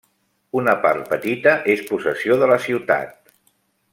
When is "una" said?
0.59-0.71